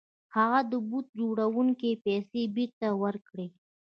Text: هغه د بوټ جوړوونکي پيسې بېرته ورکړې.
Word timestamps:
هغه 0.35 0.59
د 0.71 0.73
بوټ 0.87 1.05
جوړوونکي 1.19 1.89
پيسې 2.05 2.41
بېرته 2.55 2.87
ورکړې. 3.03 3.47